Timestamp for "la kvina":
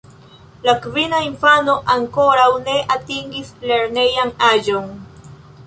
0.67-1.19